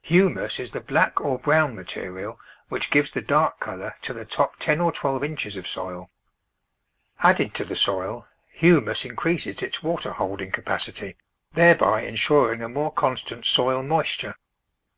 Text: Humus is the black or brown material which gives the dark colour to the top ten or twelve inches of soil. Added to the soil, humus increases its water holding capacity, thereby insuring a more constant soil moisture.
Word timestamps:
Humus 0.00 0.58
is 0.58 0.70
the 0.70 0.80
black 0.80 1.20
or 1.20 1.38
brown 1.38 1.74
material 1.76 2.40
which 2.70 2.90
gives 2.90 3.10
the 3.10 3.20
dark 3.20 3.60
colour 3.60 3.94
to 4.00 4.14
the 4.14 4.24
top 4.24 4.56
ten 4.58 4.80
or 4.80 4.90
twelve 4.90 5.22
inches 5.22 5.54
of 5.54 5.66
soil. 5.68 6.10
Added 7.20 7.52
to 7.56 7.66
the 7.66 7.76
soil, 7.76 8.26
humus 8.50 9.04
increases 9.04 9.60
its 9.62 9.82
water 9.82 10.12
holding 10.12 10.50
capacity, 10.50 11.16
thereby 11.52 12.04
insuring 12.06 12.62
a 12.62 12.70
more 12.70 12.90
constant 12.90 13.44
soil 13.44 13.82
moisture. 13.82 14.36